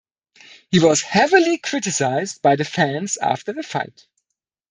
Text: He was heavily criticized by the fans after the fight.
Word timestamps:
He 0.71 0.79
was 0.79 1.03
heavily 1.03 1.59
criticized 1.59 2.41
by 2.41 2.55
the 2.55 2.65
fans 2.65 3.17
after 3.17 3.53
the 3.53 3.61
fight. 3.61 4.07